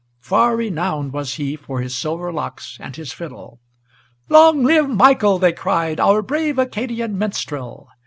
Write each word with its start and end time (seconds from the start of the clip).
Far 0.19 0.55
renowned 0.55 1.13
was 1.13 1.35
he 1.35 1.55
for 1.55 1.79
his 1.79 1.95
silver 1.95 2.33
locks 2.33 2.75
and 2.81 2.95
his 2.95 3.13
fiddle. 3.13 3.59
"Long 4.29 4.63
live 4.63 4.89
Michael," 4.89 5.37
they 5.37 5.53
cried, 5.53 5.99
"our 5.99 6.23
brave 6.23 6.57
Acadian 6.57 7.19
minstrel!" 7.19 7.87